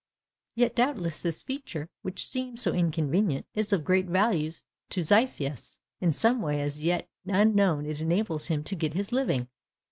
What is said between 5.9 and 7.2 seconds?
In some way as yet